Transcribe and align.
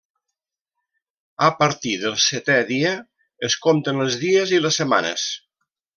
A 1.47 1.49
partir 1.59 1.93
del 2.05 2.17
setè 2.25 2.57
dia, 2.71 2.95
es 3.49 3.59
compten 3.67 4.05
els 4.07 4.19
dies 4.25 4.59
i 4.59 4.63
les 4.65 4.81
setmanes. 4.83 5.29